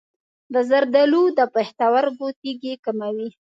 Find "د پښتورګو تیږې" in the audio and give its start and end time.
1.37-2.73